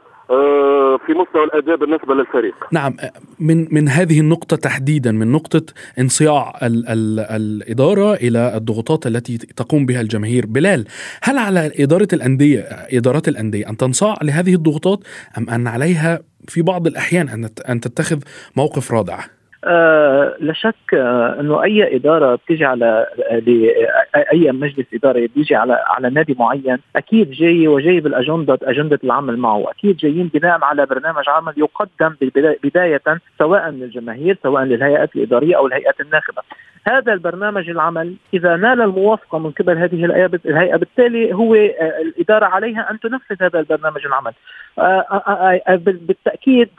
في 1.06 1.14
مستوى 1.14 1.44
الأداء 1.44 1.76
بالنسبة 1.76 2.14
للفريق. 2.14 2.56
نعم 2.72 2.96
من 3.40 3.68
من 3.72 3.90
هذه 3.90 4.20
النقطة 4.20 4.58
تحديدا 4.58 5.12
من 5.12 5.32
نقطة 5.32 5.62
انصياع 6.00 6.54
ال 6.64 6.88
ال 6.90 7.20
الإدارة 7.20 8.14
إلى 8.14 8.58
الضغوطات 8.58 9.08
التي 9.08 9.38
تقوم 9.38 9.86
بها 9.86 10.02
الجماهير، 10.02 10.46
بلال 10.46 10.86
هل 11.24 11.38
على 11.38 11.72
إدارة 11.80 12.08
الأندية 12.14 12.60
إدارات 12.70 13.28
الأندية 13.28 13.70
أن 13.70 13.78
تنصاع 13.78 14.16
لهذه 14.24 14.56
الضغوطات 14.56 15.00
أم 15.38 15.50
أن 15.50 15.68
عليها 15.68 16.20
في 16.48 16.62
بعض 16.62 16.88
الأحيان 16.88 17.30
أن 17.30 17.50
أن 17.70 17.80
تتخذ 17.80 18.20
موقف 18.56 18.92
رادع؟ 18.92 19.20
آه 19.64 20.36
لا 20.40 20.54
شك 20.54 20.94
آه 20.94 21.40
إنه 21.40 21.64
أي 21.64 21.96
إدارة 21.96 22.36
بتيجي 22.36 22.66
على 22.66 23.06
أي 24.34 24.52
مجلس 24.52 24.86
اداره 24.94 25.30
بيجي 25.36 25.56
على 25.56 25.84
على 25.88 26.10
نادي 26.10 26.36
معين 26.40 26.78
أكيد 26.96 27.32
جاي 27.32 27.68
وجاي 27.68 28.00
بالأجندة 28.00 28.60
أجندة 28.64 29.00
العمل 29.04 29.38
معه. 29.38 29.72
أكيد 29.72 29.98
جايين 29.98 30.28
بناء 30.34 30.60
على 30.64 30.86
برنامج 30.86 31.30
عمل 31.30 31.54
يقدم 31.58 32.16
بداية 32.64 33.02
سواء 33.40 33.70
للجماهير 33.70 34.38
سواء 34.44 34.64
للهيئات 34.64 35.16
الإدارية 35.16 35.58
أو 35.58 35.68
الهيئات 35.68 36.02
الناخبة. 36.02 36.42
هذا 36.88 37.14
البرنامج 37.14 37.70
العمل 37.70 38.16
إذا 38.34 38.56
نال 38.56 38.82
الموافقة 38.82 39.38
من 39.40 39.52
قبل 39.52 39.78
هذه 39.78 40.06
الهيئة 40.46 40.78
بالتالي 40.78 41.34
هو 41.34 41.56
آه، 41.56 42.02
الإدارة 42.02 42.46
عليها 42.46 42.92
أن 42.92 43.00
تنفذ 43.00 43.36
هذا 43.42 43.60
البرنامج 43.60 44.06
العمل. 44.06 44.32
آه، 44.80 45.70
بالتأكيد 45.86 46.70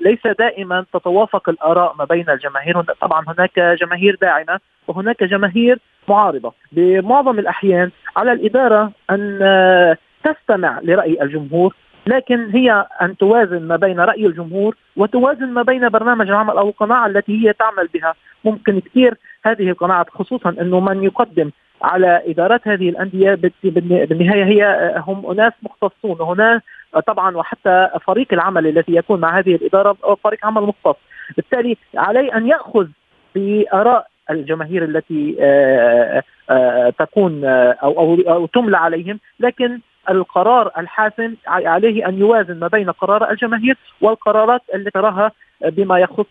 ليس 0.00 0.26
دائما 0.38 0.84
تتوافق 0.92 1.48
الآراء 1.48 1.83
ما 1.98 2.04
بين 2.04 2.30
الجماهير. 2.30 2.82
طبعا 2.82 3.24
هناك 3.28 3.60
جماهير 3.80 4.16
داعمة 4.20 4.60
وهناك 4.88 5.24
جماهير 5.24 5.78
معارضة. 6.08 6.52
بمعظم 6.72 7.38
الأحيان 7.38 7.90
على 8.16 8.32
الإدارة 8.32 8.92
أن 9.10 9.38
آه، 9.42 9.96
تستمع 10.24 10.80
لرأي 10.82 11.22
الجمهور 11.22 11.74
لكن 12.06 12.50
هي 12.50 12.86
أن 13.02 13.16
توازن 13.16 13.62
ما 13.62 13.76
بين 13.76 14.00
رأي 14.00 14.26
الجمهور 14.26 14.76
وتوازن 14.96 15.46
ما 15.46 15.62
بين 15.62 15.88
برنامج 15.88 16.28
العمل 16.28 16.58
أو 16.58 16.68
القناعة 16.68 17.06
التي 17.06 17.46
هي 17.46 17.52
تعمل 17.52 17.88
بها. 17.94 18.14
ممكن 18.44 18.80
كثير 18.80 19.14
هذه 19.44 19.70
القناعات 19.70 20.10
خصوصا 20.10 20.50
إنه 20.60 20.80
من 20.80 21.04
يقدم 21.04 21.50
على 21.82 22.22
ادارات 22.26 22.68
هذه 22.68 22.88
الأندية 22.88 23.38
بالنهاية 23.64 24.44
هي 24.44 24.64
آه، 24.64 24.98
هم 25.06 25.30
أناس 25.30 25.52
مختصون. 25.62 26.20
هنا 26.20 26.60
طبعا 27.06 27.36
وحتى 27.36 27.88
فريق 28.06 28.26
العمل 28.32 28.66
الذي 28.66 28.96
يكون 28.96 29.20
مع 29.20 29.38
هذه 29.38 29.54
الإدارة 29.54 29.96
فريق 30.24 30.46
عمل 30.46 30.62
مختص. 30.62 30.96
بالتالي 31.36 31.76
عليه 31.96 32.36
أن 32.36 32.46
يأخذ 32.46 32.86
بآراء 33.34 34.06
الجماهير 34.30 34.84
التي 34.84 35.36
آه، 35.40 36.22
آه، 36.50 36.90
تكون 36.98 37.44
أو 37.44 37.98
أو 37.98 38.14
أو 38.14 38.46
تملى 38.46 38.76
عليهم 38.76 39.20
لكن 39.40 39.80
القرار 40.10 40.70
الحاسم 40.78 41.34
عليه 41.46 42.08
أن 42.08 42.18
يوازن 42.18 42.58
ما 42.58 42.66
بين 42.66 42.90
قرار 42.90 43.30
الجماهير 43.30 43.76
والقرارات 44.00 44.62
التي 44.74 44.90
تراها 44.90 45.32
بما 45.64 45.98
يخص 45.98 46.26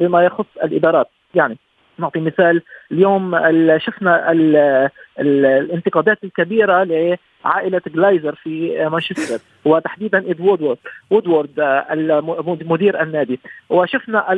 بما 0.00 0.24
يخص 0.24 0.46
الإدارات. 0.64 1.08
يعني 1.34 1.58
نعطي 1.98 2.20
مثال. 2.20 2.62
اليوم 2.92 3.38
شفنا 3.78 4.32
الانتقادات 5.20 6.24
الكبيرة 6.24 6.84
لعائلة 6.84 7.80
جلايزر 7.86 8.34
في 8.34 8.88
مانشستر 8.88 9.38
وتحديدا 9.64 10.18
اد 10.18 10.40
وودورد. 10.40 10.78
وودورد 11.10 11.52
مدير 12.46 13.02
النادي. 13.02 13.40
وشفنا 13.68 14.32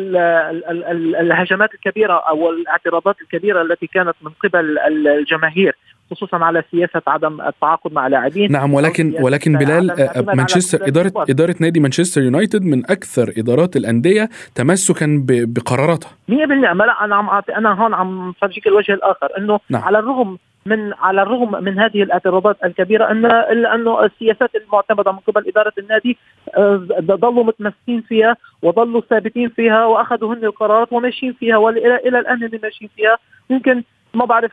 الهجمات 1.21 1.75
الكبيرة 1.75 2.15
أو 2.15 2.51
الاعتراضات 2.51 3.17
الكبيرة 3.21 3.63
التي 3.63 3.87
كانت 3.87 4.15
من 4.23 4.31
قبل 4.31 4.79
الجماهير. 4.79 5.77
خصوصا 6.11 6.37
على 6.37 6.63
سياسة 6.71 7.03
عدم 7.07 7.41
التعاقد 7.41 7.93
مع 7.93 8.07
لاعبين. 8.07 8.53
نعم 8.53 8.75
ولكن 8.75 9.15
ولكن 9.21 9.59
بلال 9.59 9.91
آه، 9.91 10.35
مانشستر 10.35 10.87
اداره 10.87 11.13
إدارة 11.17 11.55
نادي 11.61 11.81
مانشستر 11.81 12.23
يونايتد 12.23 12.63
من 12.63 12.91
أكثر 12.91 13.33
إدارات 13.39 13.77
الأندية 13.77 14.29
تمسكا 14.55 15.25
بقراراتها. 15.29 16.11
100% 16.29 16.73
ما 16.73 16.85
لا 16.85 17.05
أنا 17.05 17.17
عم 17.17 17.43
أنا 17.57 17.73
هون 17.73 17.95
عم 17.95 18.33
فرجيك 18.33 18.67
الوجه 18.67 18.93
الآخر 18.93 19.29
إنه 19.39 19.61
نعم. 19.71 19.83
على 19.83 19.99
الرغم 19.99 20.39
من 20.67 20.93
على 20.95 21.23
الرغم 21.23 21.65
من 21.65 21.79
هذه 21.79 22.03
الاعتراضات 22.03 22.57
الكبيرة 22.65 23.11
ان 23.11 23.27
إلا 23.27 23.75
أنه 23.75 24.05
السياسات 24.05 24.51
المعتمدة 24.55 25.13
من 25.13 25.19
قبل 25.19 25.49
إدارة 25.49 25.73
النادي 25.79 26.17
آه، 26.57 26.87
ظلوا 27.01 27.45
متمسكين 27.45 28.01
فيها 28.09 28.37
وظلوا 28.63 29.01
ثابتين 29.11 29.49
فيها 29.49 29.85
وأخذوا 29.87 30.35
هن 30.35 30.45
القرارات 30.45 30.93
وماشيين 30.93 31.33
فيها 31.33 31.57
والى 31.57 31.97
إلى 31.97 32.19
الآن 32.19 32.51
ماشيين 32.63 32.91
فيها. 32.97 33.19
يمكن 33.51 33.83
ما 34.15 34.25
بعرف 34.25 34.53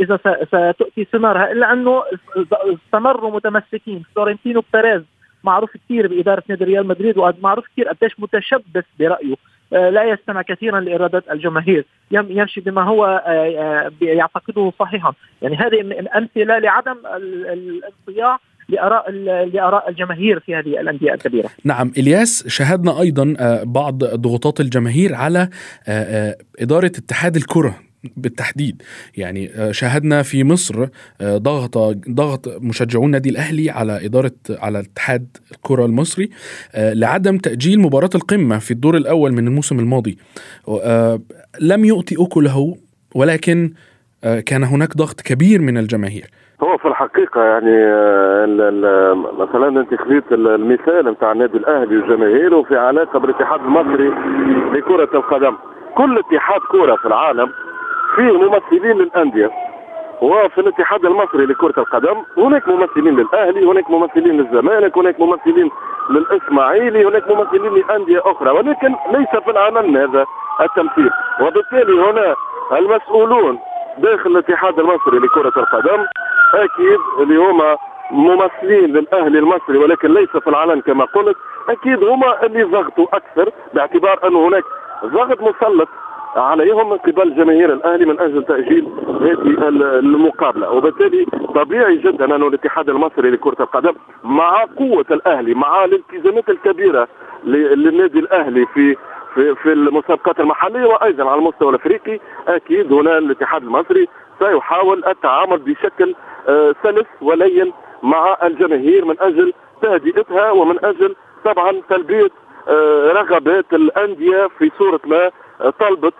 إذا 0.00 0.18
ستؤتي 0.44 1.04
ثمارها 1.04 1.52
الا 1.52 1.72
انه 1.72 2.02
استمروا 2.52 3.30
متمسكين. 3.30 4.02
فلورنتينو 4.16 4.62
بيريز 4.72 5.02
معروف 5.44 5.76
كثير 5.76 6.06
بإدارة 6.06 6.42
نادي 6.48 6.64
ريال 6.64 6.86
مدريد 6.86 7.18
ومعروف 7.18 7.66
كثير 7.66 7.88
قديش 7.88 8.20
متشبث 8.20 8.84
برأيه. 8.98 9.34
لا 9.70 10.04
يستمع 10.04 10.42
كثيرا 10.42 10.80
لارادات 10.80 11.30
الجماهير. 11.30 11.84
يمشي 12.10 12.60
بما 12.60 12.82
هو 12.82 13.22
يعتقده 14.02 14.72
صحيحا. 14.78 15.12
يعني 15.42 15.56
هذه 15.56 16.08
أمثلة 16.16 16.58
لعدم 16.58 16.96
الانصياع 17.16 18.38
لآراء 18.68 19.10
لآراء 19.54 19.90
الجماهير 19.90 20.40
في 20.40 20.54
هذه 20.54 20.80
الأندية 20.80 21.14
الكبيرة. 21.14 21.50
نعم 21.64 21.92
إلياس 21.98 22.48
شاهدنا 22.48 23.00
أيضا 23.00 23.36
بعض 23.62 24.04
ضغوطات 24.04 24.60
الجماهير 24.60 25.14
على 25.14 25.48
إدارة 26.58 26.86
اتحاد 26.86 27.36
الكرة 27.36 27.78
بالتحديد. 28.16 28.82
يعني 29.16 29.50
شاهدنا 29.70 30.22
في 30.22 30.44
مصر 30.44 30.86
ضغط 31.22 31.78
ضغط 32.08 32.48
مشجعون 32.48 33.06
النادي 33.06 33.28
الأهلي 33.28 33.70
على 33.70 34.06
إدارة 34.06 34.32
على 34.50 34.80
اتحاد 34.80 35.36
الكرة 35.52 35.86
المصري 35.86 36.30
لعدم 36.76 37.38
تأجيل 37.38 37.80
مباراة 37.80 38.10
القمة 38.14 38.58
في 38.58 38.70
الدور 38.70 38.96
الأول 38.96 39.32
من 39.32 39.46
الموسم 39.46 39.78
الماضي. 39.78 40.18
لم 41.60 41.84
يؤتي 41.84 42.16
أكله 42.18 42.76
ولكن 43.14 43.72
كان 44.46 44.64
هناك 44.64 44.96
ضغط 44.96 45.20
كبير 45.20 45.60
من 45.60 45.78
الجماهير. 45.78 46.30
هو 46.62 46.76
في 46.78 46.88
الحقيقة 46.88 47.44
يعني 47.44 47.76
مثلا 49.38 49.68
أنت 49.68 49.94
خذيت 49.94 50.32
المثال 50.32 51.06
نتاع 51.10 51.32
النادي 51.32 51.58
الأهلي 51.58 51.98
وجماهيره 51.98 52.62
في 52.62 52.76
علاقة 52.76 53.18
بالاتحاد 53.18 53.60
المصري 53.60 54.08
لكرة 54.72 55.08
القدم. 55.14 55.56
كل 55.96 56.18
اتحاد 56.18 56.60
كرة 56.60 56.96
في 56.96 57.06
العالم 57.06 57.48
فيه 58.16 58.32
ممثلين 58.48 58.98
للأندية 58.98 59.50
وفي 60.22 60.58
الاتحاد 60.60 61.04
المصري 61.04 61.46
لكرة 61.46 61.74
القدم 61.78 62.16
هناك 62.36 62.68
ممثلين 62.68 63.16
للأهلي 63.16 63.66
هناك 63.66 63.90
ممثلين 63.90 64.36
للزمالك 64.40 64.98
هناك 64.98 65.20
ممثلين 65.20 65.70
للإسماعيلي 66.10 67.04
هناك 67.04 67.30
ممثلين 67.30 67.74
لأندية 67.74 68.20
أخرى 68.24 68.50
ولكن 68.50 68.94
ليس 69.12 69.42
في 69.44 69.50
العمل 69.50 69.96
هذا 69.96 70.24
التمثيل. 70.60 71.10
وبالتالي 71.40 72.00
هنا 72.10 72.34
المسؤولون 72.78 73.58
داخل 73.98 74.30
الاتحاد 74.30 74.78
المصري 74.78 75.18
لكرة 75.18 75.52
القدم. 75.56 76.04
أكيد 76.54 76.98
اللي 77.20 77.36
هما 77.36 77.76
ممثلين 78.10 78.92
للأهلي 78.92 79.38
المصري 79.38 79.78
ولكن 79.78 80.14
ليس 80.14 80.28
في 80.28 80.50
العلن 80.50 80.80
كما 80.80 81.04
قلت. 81.04 81.36
أكيد 81.68 82.04
هما 82.04 82.46
اللي 82.46 82.62
ضغطوا 82.62 83.06
أكثر 83.12 83.50
باعتبار 83.74 84.28
أن 84.28 84.36
هناك 84.36 84.64
ضغط 85.04 85.40
مسلط 85.40 85.88
عليهم 86.36 86.90
من 86.90 86.96
قبل 86.96 87.36
جماهير 87.36 87.72
الأهلي 87.72 88.04
من 88.04 88.20
أجل 88.20 88.44
تأجيل 88.44 88.88
هذه 89.20 89.68
المقابلة. 89.98 90.70
وبالتالي 90.70 91.26
طبيعي 91.54 91.96
جدا 91.96 92.24
أن 92.24 92.42
الاتحاد 92.42 92.88
المصري 92.88 93.30
لكرة 93.30 93.56
القدم 93.60 93.92
مع 94.24 94.64
قوة 94.76 95.06
الأهلي 95.10 95.54
مع 95.54 95.84
الالتزامات 95.84 96.48
الكبيرة 96.50 97.08
للنادي 97.44 98.18
الأهلي 98.18 98.66
في 98.74 98.96
في 99.34 99.54
في 99.62 99.72
المسابقات 99.72 100.40
المحلية 100.40 100.86
وأيضا 100.86 101.24
على 101.30 101.40
المستوى 101.40 101.70
الأفريقي 101.70 102.20
أكيد 102.48 102.92
هنا 102.92 103.18
الاتحاد 103.18 103.62
المصري 103.62 104.08
سيحاول 104.38 105.04
التعامل 105.06 105.58
بشكل 105.58 106.14
سلس 106.82 107.06
ولين 107.20 107.72
مع 108.02 108.38
الجماهير 108.42 109.04
من 109.04 109.14
أجل 109.20 109.52
تهدئتها 109.82 110.50
ومن 110.50 110.84
أجل 110.84 111.14
طبعا 111.44 111.72
تلبية 111.90 112.30
رغبات 113.12 113.66
الأندية 113.72 114.48
في 114.58 114.70
صورة 114.78 115.00
ما 115.06 115.30
طلبت 115.70 116.14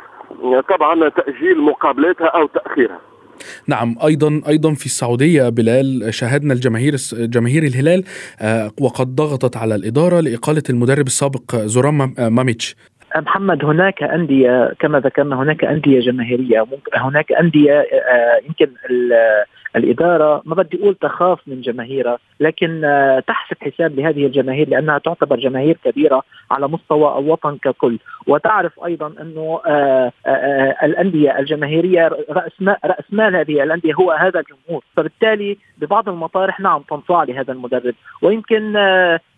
طبعا 0.69 1.09
تأجيل 1.09 1.61
مقابلاتها 1.61 2.27
أو 2.27 2.47
تأخيرها. 2.47 3.01
نعم 3.67 3.95
أيضا 4.05 4.43
أيضا 4.49 4.75
في 4.75 4.87
السعودية 4.87 5.49
بلال 5.49 6.15
شاهدنا 6.15 6.55
الجماهير 6.55 6.97
جماهير 7.13 7.63
الهلال 7.63 8.05
وقد 8.81 9.15
ضغطت 9.15 9.57
على 9.57 9.75
الإدارة 9.75 10.21
لإقالة 10.21 10.63
المدرب 10.71 11.07
السابق 11.07 11.57
زوران 11.57 12.15
ماميتش. 12.19 12.77
محمد 13.21 13.65
هناك 13.65 14.03
أندية 14.03 14.75
كما 14.79 15.01
ذكرنا 15.01 15.43
هناك 15.43 15.65
أندية 15.65 16.01
جماهيرية 16.01 16.67
هناك 16.95 17.33
أندية 17.33 17.87
يمكن 18.47 18.69
الإدارة 19.77 20.43
ما 20.45 20.55
بدي 20.55 20.79
أقول 20.83 20.95
تخاف 20.95 21.41
من 21.47 21.61
جماهيرها 21.61 22.19
لكن 22.41 22.81
تحسب 23.27 23.57
حساب 23.61 23.99
لهذه 23.99 24.27
الجماهير 24.27 24.69
لأنها 24.69 24.99
تعتبر 24.99 25.37
جماهير 25.37 25.79
كبيرة 25.85 26.23
على 26.51 26.69
مستوى 26.69 27.19
الوطن 27.19 27.57
ككل. 27.57 27.99
وتعرف 28.29 28.85
أيضا 28.85 29.15
أنه 29.21 29.61
الأندية 30.83 31.39
الجماهيرية 31.39 32.09
رأس 32.31 32.53
مال, 32.61 32.77
رأس 32.85 33.05
مال 33.11 33.37
هذه 33.37 33.63
الأندية 33.63 33.95
هو 33.95 34.11
هذا 34.11 34.41
الجمهور. 34.41 34.85
فبالتالي 34.97 35.59
ببعض 35.79 36.09
المطارح 36.09 36.61
نعم 36.61 36.83
تنصاع 36.83 37.23
لهذا 37.23 37.53
المدرب. 37.53 37.95
ويمكن 38.23 38.73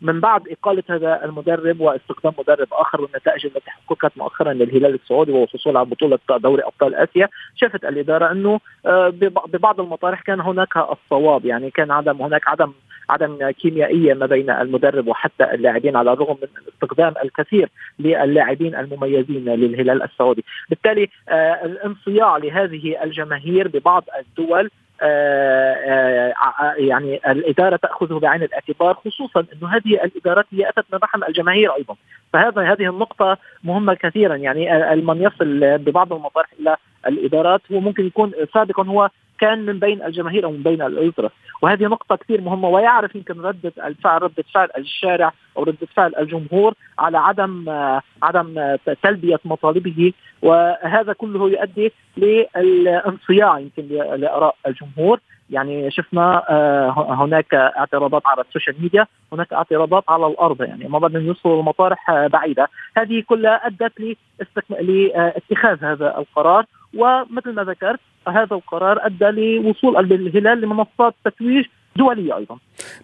من 0.03 0.20
بعد 0.20 0.48
إقالة 0.48 0.83
هذا 0.90 1.24
المدرب 1.24 1.81
واستخدام 1.81 2.33
مدرب 2.38 2.68
آخر 2.72 3.00
والنتائج 3.00 3.46
التي 3.46 3.70
حققت 3.70 4.12
مؤخرا 4.16 4.53
للهلال 4.53 4.94
السعودي 4.94 5.33
والحصول 5.33 5.76
على 5.76 5.87
بطولة 5.87 6.18
دوري 6.31 6.62
أبطال 6.62 6.94
آسيا 6.94 7.29
شافت 7.57 7.85
الإدارة 7.85 8.33
أنه 8.33 8.61
ببعض 9.53 9.81
المطارح 9.81 10.20
كان 10.20 10.40
هناك 10.40 10.76
الصواب 10.76 11.44
يعني 11.44 11.70
كان 11.70 11.90
عدم 11.90 12.22
هناك 12.22 12.48
عدم 12.48 12.72
عدم 13.11 13.51
كيميائية 13.51 14.14
ما 14.14 14.27
بين 14.27 14.51
المدرب 14.51 15.09
وحتى 15.09 15.44
اللاعبين 15.55 15.96
على 15.96 16.12
الرغم 16.12 16.37
من 16.42 16.49
استخدام 16.75 17.14
الكثير 17.25 17.68
للاعبين 17.99 18.75
المميزين 18.75 19.44
للهلال 19.44 20.03
السعودي، 20.03 20.44
بالتالي 20.70 21.09
آه 21.29 21.64
الانصياع 21.64 22.37
لهذه 22.37 23.05
الجماهير 23.05 23.68
ببعض 23.68 24.05
الدول 24.18 24.70
آآ 25.03 26.35
آآ 26.61 26.75
يعني 26.79 27.20
الإدارة 27.31 27.77
تأخذه 27.77 28.18
بعين 28.18 28.42
الاعتبار 28.42 28.94
خصوصا 28.94 29.40
إنه 29.40 29.68
هذه 29.68 30.05
الإدارات 30.05 30.46
هي 30.53 30.68
أتت 30.68 30.85
من 30.92 30.99
رحم 31.03 31.25
الجماهير 31.25 31.75
أيضا. 31.77 31.96
فهذا 32.33 32.62
هذه 32.62 32.90
النقطة 32.90 33.38
مهمة 33.64 33.94
كثيرا. 33.94 34.37
يعني 34.37 34.94
من 35.03 35.23
يصل 35.23 35.79
ببعض 35.79 36.12
المطارح 36.12 36.49
إلى 36.61 36.77
الإدارات 37.07 37.61
هو 37.73 37.81
ممكن 37.81 38.07
يكون 38.07 38.33
سابقا 38.55 38.83
هو 38.83 39.11
كان 39.40 39.66
من 39.66 39.79
بين 39.79 40.03
الجماهير 40.03 40.44
أو 40.44 40.50
من 40.50 40.62
بين 40.62 40.83
الأسرة. 40.83 41.31
وهذه 41.62 41.85
نقطة 41.85 42.16
كثير 42.16 42.40
مهمة 42.40 42.68
ويعرف 42.68 43.14
يمكن 43.14 43.40
ردة 43.40 43.72
الفعل 43.87 44.22
ردة 44.22 44.44
فعل 44.55 44.68
الشارع 44.79 45.33
أو 45.57 45.62
ردة 45.62 45.87
فعل 45.96 46.12
الجمهور 46.18 46.74
على 46.98 47.18
عدم 47.18 47.70
عدم 48.22 48.76
تلبية 49.03 49.40
مطالبه. 49.44 50.12
وهذا 50.42 51.12
كله 51.12 51.50
يؤدي 51.50 51.92
للانصياع 52.16 53.59
يمكن 53.59 53.83
لآراء 53.92 54.55
الجمهور. 54.66 55.20
يعني 55.50 55.90
شفنا 55.90 56.44
هناك 56.96 57.55
اعتراضات 57.55 58.22
على 58.26 58.40
السوشيال 58.40 58.76
ميديا 58.83 59.07
هناك 59.33 59.53
اعتراضات 59.53 60.05
على 60.09 60.26
الأرض 60.26 60.62
يعني 60.62 60.88
ما 60.88 60.98
بدنا 60.98 61.20
يوصلوا 61.20 61.62
لمطارح 61.62 62.26
بعيدة. 62.26 62.68
هذه 62.96 63.22
كلها 63.26 63.66
أدت 63.66 64.16
لاتخاذ 64.70 65.85
هذا 65.85 66.18
القرار. 66.18 66.64
ومثل 66.94 67.53
ما 67.53 67.64
ذكرت 67.64 68.00
هذا 68.29 68.57
القرار 68.57 69.07
أدى 69.07 69.24
لوصول 69.24 69.96
الهلال 70.12 70.61
لمنصات 70.61 71.14
تتويج 71.24 71.64
دولية 71.96 72.37
أيضا. 72.37 72.57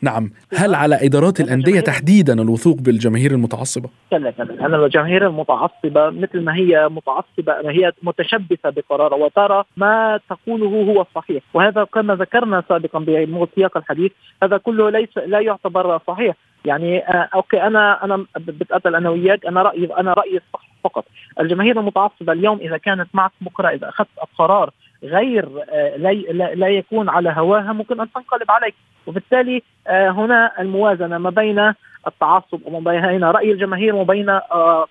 نعم. 0.02 0.30
هل 0.54 0.74
على 0.74 1.06
إدارات 1.06 1.40
الأندية 1.40 1.80
تحديدا 1.80 2.42
الوثوق 2.42 2.76
بالجماهير 2.80 3.30
المتعصبة؟ 3.30 3.88
كلا 4.10 4.30
كلا. 4.30 4.66
أنا 4.66 4.84
الجماهير 4.84 5.26
المتعصبة 5.26 6.10
مثل 6.10 6.40
ما 6.40 6.54
هي 6.54 6.88
متعصبة 6.88 7.70
هي 7.70 7.92
متشبثة 8.02 8.70
بقرارها 8.70 9.16
وترى 9.16 9.64
ما 9.76 10.20
تقوله 10.30 10.92
هو 10.92 11.02
الصحيح 11.02 11.42
وهذا 11.54 11.84
كما 11.84 12.14
ذكرنا 12.14 12.62
سابقا 12.68 12.98
بسياق 12.98 13.76
الحديث 13.76 14.12
هذا 14.42 14.56
كله 14.56 14.90
ليس 14.90 15.18
لا 15.26 15.40
يعتبر 15.40 16.00
صحيح. 16.06 16.36
يعني 16.66 17.08
آه 17.08 17.28
أوكي 17.34 17.62
أنا 17.62 18.04
أنا 18.04 18.26
بتقاتل 18.36 18.94
أنا 18.94 19.10
وياك 19.10 19.46
أنا 19.46 19.62
رأيي 19.62 19.94
أنا 19.98 20.12
رأيي 20.12 20.36
الصح 20.36 20.68
فقط 20.84 21.04
الجماهير 21.40 21.80
المتعصبة 21.80 22.32
اليوم 22.32 22.58
إذا 22.58 22.76
كانت 22.76 23.08
معك 23.14 23.32
بكرة 23.40 23.68
إذا 23.68 23.88
أخذت 23.88 24.08
القرار 24.22 24.70
غير 25.02 25.48
لا, 25.96 26.12
لا 26.54 26.68
يكون 26.68 27.08
على 27.08 27.34
هواها 27.36 27.72
ممكن 27.72 28.00
أن 28.00 28.12
تنقلب 28.12 28.50
عليك 28.50 28.74
وبالتالي 29.06 29.62
هنا 29.88 30.52
الموازنة 30.60 31.18
ما 31.18 31.30
بين 31.30 31.74
التعصب 32.06 32.60
وما 32.64 32.92
بين 32.92 33.24
رأي 33.24 33.52
الجماهير 33.52 33.94
وما 33.94 34.04
بين 34.04 34.30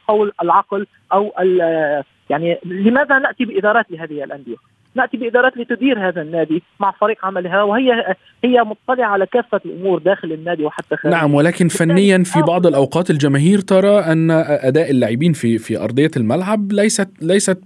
قول 0.08 0.32
العقل 0.42 0.88
أو 1.14 1.34
يعني 2.30 2.58
لماذا 2.66 3.20
نأتي 3.20 3.46
بإدارات 3.46 3.92
لهذه 3.92 4.24
الأندية؟ 4.24 4.56
نأتي 4.96 5.18
بإدارات 5.18 5.58
لتدير 5.58 6.08
هذا 6.08 6.22
النادي 6.22 6.64
مع 6.80 6.92
فريق 6.92 7.26
عملها 7.26 7.64
وهي 7.64 8.16
هي 8.44 8.64
مطلعة 8.64 9.08
على 9.08 9.26
كافة 9.26 9.62
الأمور 9.66 10.00
داخل 10.00 10.32
النادي 10.32 10.66
وحتى 10.66 10.96
خارج. 10.96 11.16
نعم 11.16 11.34
ولكن 11.34 11.68
فنيا 11.68 12.24
في 12.24 12.42
بعض 12.42 12.68
الأوقات 12.68 13.10
الجماهير 13.10 13.60
ترى 13.60 14.00
أن 14.00 14.32
أداء 14.32 14.92
اللاعبين 14.92 15.34
في 15.34 15.58
في 15.58 15.78
أرضية 15.78 16.12
الملعب 16.18 16.72
ليست 16.72 17.10
ليست 17.22 17.60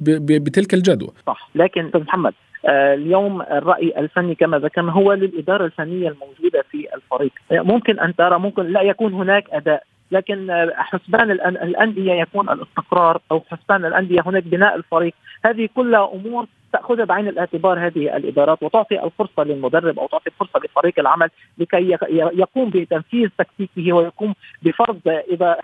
بتلك 0.45 0.73
الجدوى. 0.73 1.09
صح 1.27 1.49
لكن 1.55 1.85
أستاذ 1.85 2.01
محمد 2.01 2.33
آه 2.65 2.93
اليوم 2.93 3.41
الرأي 3.41 3.93
الفني 3.97 4.35
كما 4.35 4.59
ذكرنا 4.59 4.91
هو 4.91 5.13
للإدارة 5.13 5.65
الفنية 5.65 6.07
الموجودة 6.09 6.63
في 6.71 6.87
الفريق. 6.95 7.31
ممكن 7.51 7.99
أن 7.99 8.15
ترى 8.15 8.39
ممكن 8.39 8.63
لا 8.63 8.81
يكون 8.81 9.13
هناك 9.13 9.43
أداء 9.51 9.83
لكن 10.11 10.69
حسبان 10.75 11.31
الأندية 11.31 12.13
يكون 12.13 12.49
الاستقرار 12.49 13.21
أو 13.31 13.43
حسبان 13.51 13.85
الأندية 13.85 14.21
هناك 14.25 14.43
بناء 14.43 14.75
الفريق. 14.75 15.13
هذه 15.45 15.69
كلها 15.75 16.11
أمور 16.13 16.45
تاخذها 16.73 17.05
بعين 17.05 17.27
الاعتبار 17.27 17.79
هذه 17.79 18.17
الإدارات 18.17 18.63
وتعطي 18.63 19.03
الفرصة 19.03 19.43
للمدرب 19.43 19.99
أو 19.99 20.07
تعطي 20.07 20.29
فرصة 20.39 20.59
لفريق 20.65 20.99
العمل 20.99 21.29
لكي 21.57 21.97
يقوم 22.11 22.69
بتنفيذ 22.69 23.29
تكتيكه 23.37 23.93
ويقوم 23.93 24.35
بفرض 24.63 24.99
اذا 25.07 25.57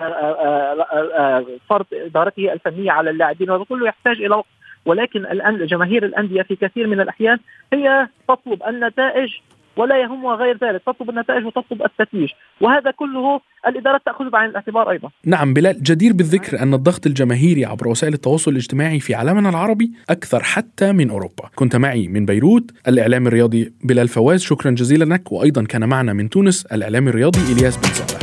فرض 1.69 1.85
إدارته 1.93 2.53
الفنية 2.53 2.91
على 2.91 3.09
اللاعبين 3.09 3.49
وهذا 3.49 3.63
كله 3.63 3.87
يحتاج 3.87 4.21
إلى 4.21 4.35
وقت. 4.35 4.47
ولكن 4.85 5.19
الآن 5.25 5.65
جماهير 5.65 6.05
الأندية 6.05 6.41
في 6.41 6.55
كثير 6.55 6.87
من 6.87 7.01
الأحيان 7.01 7.39
هي 7.73 8.07
تطلب 8.27 8.63
النتائج 8.67 9.37
ولا 9.77 10.01
يهمها 10.01 10.35
غير 10.35 10.57
ذلك 10.63 10.81
تطلب 10.85 11.09
النتائج 11.09 11.45
وتطلب 11.45 11.81
التتويج 11.81 12.29
وهذا 12.61 12.91
كله 12.91 13.41
الإدارات 13.67 14.01
تأخذ 14.05 14.29
بعين 14.29 14.49
الاعتبار 14.49 14.91
أيضا. 14.91 15.09
نعم 15.25 15.53
بلال 15.53 15.83
جدير 15.83 16.13
بالذكر 16.13 16.59
أن 16.59 16.73
الضغط 16.73 17.05
الجماهيري 17.05 17.65
عبر 17.65 17.87
وسائل 17.87 18.13
التواصل 18.13 18.51
الاجتماعي 18.51 18.99
في 18.99 19.15
عالمنا 19.15 19.49
العربي 19.49 19.91
أكثر 20.09 20.43
حتى 20.43 20.91
من 20.91 21.09
أوروبا. 21.09 21.49
كنت 21.55 21.75
معي 21.75 22.07
من 22.07 22.25
بيروت 22.25 22.71
الإعلام 22.87 23.27
الرياضي 23.27 23.73
بلال 23.83 24.07
فواز 24.07 24.41
شكرا 24.41 24.71
جزيلا 24.71 25.13
لك 25.13 25.31
وأيضا 25.31 25.63
كان 25.63 25.89
معنا 25.89 26.13
من 26.13 26.29
تونس 26.29 26.65
الإعلام 26.65 27.07
الرياضي 27.07 27.53
إلياس 27.53 27.77
بن 27.77 28.14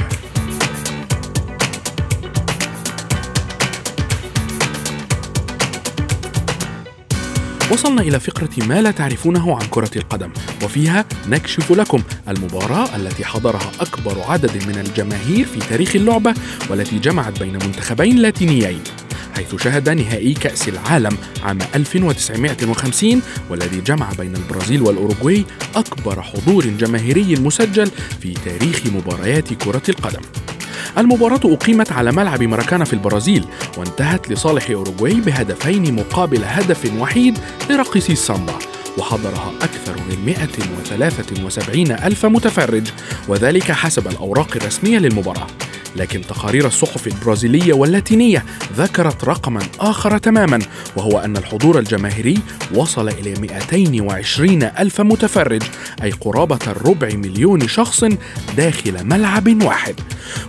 وصلنا 7.73 8.03
إلى 8.03 8.21
فقرة 8.21 8.51
ما 8.67 8.83
لا 8.83 8.91
تعرفونه 8.91 9.55
عن 9.57 9.67
كرة 9.71 9.91
القدم 9.97 10.31
وفيها 10.65 11.05
نكشف 11.29 11.73
لكم 11.73 12.03
المباراة 12.29 12.97
التي 12.97 13.25
حضرها 13.25 13.73
أكبر 13.81 14.23
عدد 14.29 14.67
من 14.67 14.79
الجماهير 14.79 15.47
في 15.47 15.59
تاريخ 15.59 15.97
اللعبة 15.97 16.35
والتي 16.71 16.99
جمعت 16.99 17.39
بين 17.39 17.53
منتخبين 17.53 18.17
لاتينيين 18.17 18.81
حيث 19.37 19.63
شهد 19.63 19.89
نهائي 19.89 20.35
كأس 20.35 20.69
العالم 20.69 21.17
عام 21.43 21.59
1950 21.75 23.23
والذي 23.51 23.81
جمع 23.81 24.13
بين 24.19 24.37
البرازيل 24.37 24.83
والأوروغواي 24.83 25.45
أكبر 25.75 26.23
حضور 26.23 26.67
جماهيري 26.67 27.37
مسجل 27.37 27.91
في 28.21 28.35
تاريخ 28.35 28.87
مباريات 28.87 29.55
كرة 29.55 29.83
القدم. 29.89 30.23
المباراة 30.99 31.41
أقيمت 31.45 31.93
على 31.93 32.13
ملعب 32.13 32.43
مراكانا 32.43 32.85
في 32.85 32.93
البرازيل 32.93 33.45
وانتهت 33.79 34.31
لصالح 34.31 34.71
أوروغواي 34.71 35.15
بهدفين 35.15 35.95
مقابل 35.97 36.41
هدف 36.45 36.93
وحيد 36.99 37.39
لرقصي 37.71 38.13
السامبا 38.13 38.55
وحضرها 38.99 39.53
أكثر 39.63 39.97
من 39.97 40.25
173 40.27 41.91
ألف 41.93 42.27
متفرج 42.27 42.89
وذلك 43.29 43.73
حسب 43.73 44.09
الأوراق 44.09 44.57
الرسمية 44.57 44.99
للمباراة. 44.99 45.47
لكن 45.97 46.21
تقارير 46.21 46.67
الصحف 46.67 47.07
البرازيلية 47.07 47.73
واللاتينية 47.73 48.45
ذكرت 48.77 49.25
رقما 49.25 49.61
آخر 49.81 50.19
تماما 50.19 50.59
وهو 50.97 51.19
أن 51.19 51.37
الحضور 51.37 51.79
الجماهيري 51.79 52.39
وصل 52.75 53.09
إلى 53.09 53.35
220 53.41 54.63
ألف 54.63 55.01
متفرج 55.01 55.63
أي 56.03 56.11
قرابة 56.11 56.59
الربع 56.67 57.09
مليون 57.15 57.69
شخص 57.69 58.05
داخل 58.57 59.05
ملعب 59.05 59.63
واحد. 59.63 59.95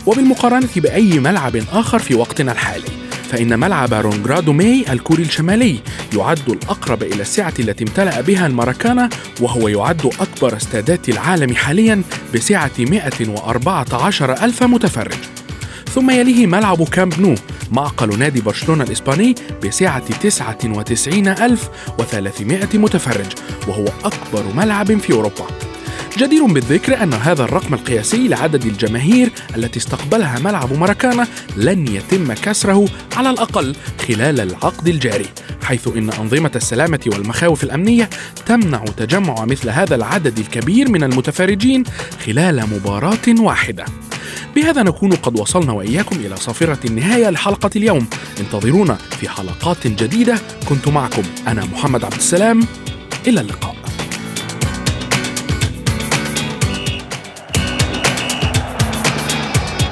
وبالمقارنة 0.05 0.69
بأي 0.75 1.19
ملعب 1.19 1.55
آخر 1.55 1.99
في 1.99 2.15
وقتنا 2.15 2.51
الحالي. 2.51 3.02
فإن 3.33 3.59
ملعب 3.59 3.93
رونغرادو 3.93 4.53
ماي 4.53 4.85
الكوري 4.91 5.23
الشمالي 5.23 5.79
يعد 6.17 6.49
الأقرب 6.49 7.03
إلى 7.03 7.21
السعة 7.21 7.53
التي 7.59 7.83
امتلأ 7.83 8.21
بها 8.21 8.47
الماراكانا 8.47 9.09
وهو 9.41 9.67
يعد 9.67 10.05
أكبر 10.05 10.57
استادات 10.57 11.09
العالم 11.09 11.55
حاليا 11.55 12.03
بسعة 12.33 12.71
114 12.79 14.33
ألف 14.33 14.63
متفرج. 14.63 15.17
ثم 15.93 16.09
يليه 16.09 16.47
ملعب 16.47 16.83
كامب 16.83 17.21
نو 17.21 17.35
معقل 17.71 18.19
نادي 18.19 18.41
برشلونة 18.41 18.83
الإسباني 18.83 19.35
بسعة 19.63 20.03
99300 20.09 22.67
متفرج 22.73 23.33
وهو 23.67 23.85
أكبر 24.03 24.43
ملعب 24.55 24.97
في 24.97 25.13
أوروبا. 25.13 25.47
جدير 26.17 26.45
بالذكر 26.45 27.03
أن 27.03 27.13
هذا 27.13 27.43
الرقم 27.43 27.73
القياسي 27.73 28.27
لعدد 28.27 28.65
الجماهير 28.65 29.31
التي 29.57 29.79
استقبلها 29.79 30.39
ملعب 30.39 30.79
ماراكانا 30.79 31.27
لن 31.57 31.87
يتم 31.87 32.33
كسره 32.33 32.85
على 33.15 33.29
الأقل 33.29 33.75
خلال 34.07 34.39
العقد 34.39 34.87
الجاري 34.87 35.25
حيث 35.63 35.87
إن 35.87 36.09
أنظمة 36.09 36.51
السلامة 36.55 36.99
والمخاوف 37.05 37.63
الأمنية 37.63 38.09
تمنع 38.45 38.85
تجمع 38.85 39.45
مثل 39.45 39.69
هذا 39.69 39.95
العدد 39.95 40.39
الكبير 40.39 40.89
من 40.89 41.03
المتفرجين 41.03 41.83
خلال 42.25 42.69
مباراة 42.69 43.27
واحدة. 43.39 43.85
بهذا 44.55 44.83
نكون 44.83 45.11
قد 45.11 45.39
وصلنا 45.39 45.71
وإياكم 45.71 46.15
إلى 46.15 46.35
صافرة 46.35 46.79
النهاية 46.85 47.29
لحلقة 47.29 47.69
اليوم. 47.75 48.07
انتظرونا 48.39 48.95
في 48.95 49.29
حلقات 49.29 49.87
جديدة. 49.87 50.39
كنت 50.69 50.87
معكم 50.87 51.23
أنا 51.47 51.65
محمد 51.65 52.03
عبد 52.03 52.15
السلام. 52.15 52.67
إلى 53.27 53.41
اللقاء. 53.41 53.82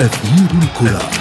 أثير 0.01 0.49
الكرة. 0.61 1.20